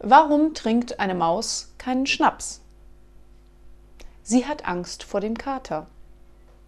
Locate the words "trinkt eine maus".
0.54-1.74